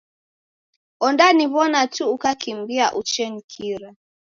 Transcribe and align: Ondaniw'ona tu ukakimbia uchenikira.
Ondaniw'ona 1.05 1.79
tu 1.95 2.03
ukakimbia 2.15 2.85
uchenikira. 2.99 3.89